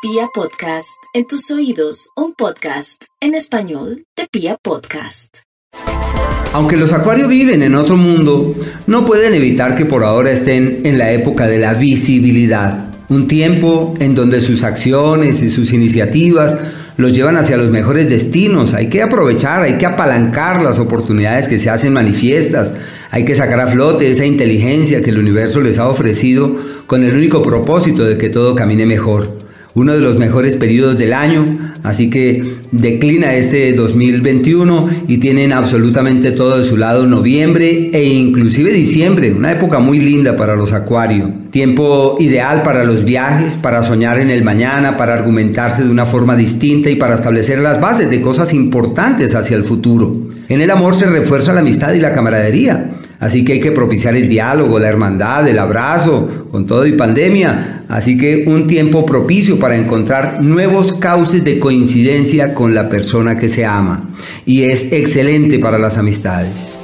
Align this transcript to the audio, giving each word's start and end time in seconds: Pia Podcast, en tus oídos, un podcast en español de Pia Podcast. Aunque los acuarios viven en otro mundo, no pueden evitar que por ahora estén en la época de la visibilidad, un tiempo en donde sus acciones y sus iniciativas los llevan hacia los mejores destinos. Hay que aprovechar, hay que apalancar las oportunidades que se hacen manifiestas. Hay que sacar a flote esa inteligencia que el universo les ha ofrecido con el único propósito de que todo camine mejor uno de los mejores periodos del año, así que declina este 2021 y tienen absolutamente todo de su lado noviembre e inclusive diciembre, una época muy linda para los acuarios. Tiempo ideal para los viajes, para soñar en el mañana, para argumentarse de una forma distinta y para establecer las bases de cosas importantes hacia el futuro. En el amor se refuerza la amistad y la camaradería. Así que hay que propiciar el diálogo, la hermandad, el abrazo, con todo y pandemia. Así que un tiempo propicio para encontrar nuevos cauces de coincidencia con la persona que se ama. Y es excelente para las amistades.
Pia 0.00 0.28
Podcast, 0.32 1.02
en 1.12 1.26
tus 1.26 1.50
oídos, 1.50 2.10
un 2.14 2.32
podcast 2.32 3.02
en 3.20 3.34
español 3.34 4.04
de 4.16 4.28
Pia 4.30 4.56
Podcast. 4.62 5.38
Aunque 6.52 6.76
los 6.76 6.92
acuarios 6.92 7.28
viven 7.28 7.64
en 7.64 7.74
otro 7.74 7.96
mundo, 7.96 8.54
no 8.86 9.04
pueden 9.04 9.34
evitar 9.34 9.74
que 9.74 9.86
por 9.86 10.04
ahora 10.04 10.30
estén 10.30 10.82
en 10.84 10.98
la 10.98 11.10
época 11.10 11.48
de 11.48 11.58
la 11.58 11.74
visibilidad, 11.74 12.94
un 13.08 13.26
tiempo 13.26 13.94
en 13.98 14.14
donde 14.14 14.40
sus 14.40 14.62
acciones 14.62 15.42
y 15.42 15.50
sus 15.50 15.72
iniciativas 15.72 16.56
los 16.96 17.12
llevan 17.12 17.36
hacia 17.36 17.56
los 17.56 17.68
mejores 17.68 18.08
destinos. 18.08 18.74
Hay 18.74 18.88
que 18.88 19.02
aprovechar, 19.02 19.64
hay 19.64 19.78
que 19.78 19.86
apalancar 19.86 20.62
las 20.62 20.78
oportunidades 20.78 21.48
que 21.48 21.58
se 21.58 21.70
hacen 21.70 21.92
manifiestas. 21.92 22.72
Hay 23.10 23.24
que 23.24 23.34
sacar 23.34 23.58
a 23.58 23.66
flote 23.66 24.08
esa 24.08 24.24
inteligencia 24.24 25.02
que 25.02 25.10
el 25.10 25.18
universo 25.18 25.60
les 25.60 25.80
ha 25.80 25.88
ofrecido 25.88 26.54
con 26.86 27.02
el 27.02 27.16
único 27.16 27.42
propósito 27.42 28.04
de 28.04 28.16
que 28.16 28.28
todo 28.28 28.54
camine 28.54 28.86
mejor 28.86 29.47
uno 29.78 29.92
de 29.92 30.00
los 30.00 30.18
mejores 30.18 30.56
periodos 30.56 30.98
del 30.98 31.12
año, 31.12 31.56
así 31.82 32.10
que 32.10 32.42
declina 32.72 33.34
este 33.34 33.72
2021 33.72 34.88
y 35.06 35.18
tienen 35.18 35.52
absolutamente 35.52 36.32
todo 36.32 36.58
de 36.58 36.64
su 36.64 36.76
lado 36.76 37.06
noviembre 37.06 37.90
e 37.92 38.04
inclusive 38.04 38.72
diciembre, 38.72 39.32
una 39.32 39.52
época 39.52 39.78
muy 39.78 40.00
linda 40.00 40.36
para 40.36 40.56
los 40.56 40.72
acuarios. 40.72 41.30
Tiempo 41.50 42.16
ideal 42.20 42.62
para 42.62 42.84
los 42.84 43.04
viajes, 43.04 43.54
para 43.54 43.82
soñar 43.82 44.18
en 44.18 44.30
el 44.30 44.44
mañana, 44.44 44.96
para 44.96 45.14
argumentarse 45.14 45.84
de 45.84 45.90
una 45.90 46.06
forma 46.06 46.36
distinta 46.36 46.90
y 46.90 46.96
para 46.96 47.14
establecer 47.14 47.58
las 47.60 47.80
bases 47.80 48.10
de 48.10 48.20
cosas 48.20 48.52
importantes 48.52 49.34
hacia 49.34 49.56
el 49.56 49.64
futuro. 49.64 50.28
En 50.48 50.60
el 50.60 50.70
amor 50.70 50.94
se 50.94 51.06
refuerza 51.06 51.52
la 51.52 51.60
amistad 51.60 51.92
y 51.92 52.00
la 52.00 52.12
camaradería. 52.12 52.90
Así 53.20 53.44
que 53.44 53.54
hay 53.54 53.60
que 53.60 53.72
propiciar 53.72 54.14
el 54.14 54.28
diálogo, 54.28 54.78
la 54.78 54.88
hermandad, 54.88 55.48
el 55.48 55.58
abrazo, 55.58 56.46
con 56.50 56.66
todo 56.66 56.86
y 56.86 56.92
pandemia. 56.92 57.84
Así 57.88 58.16
que 58.16 58.44
un 58.46 58.68
tiempo 58.68 59.04
propicio 59.04 59.58
para 59.58 59.76
encontrar 59.76 60.42
nuevos 60.42 60.94
cauces 60.94 61.42
de 61.44 61.58
coincidencia 61.58 62.54
con 62.54 62.74
la 62.74 62.88
persona 62.88 63.36
que 63.36 63.48
se 63.48 63.64
ama. 63.64 64.08
Y 64.46 64.64
es 64.64 64.92
excelente 64.92 65.58
para 65.58 65.78
las 65.78 65.98
amistades. 65.98 66.77